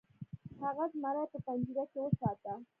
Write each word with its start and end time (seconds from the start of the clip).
هغه 0.63 0.85
زمری 0.93 1.23
په 1.31 1.37
پنجره 1.45 1.83
کې 1.91 1.99
وساته. 2.01 2.53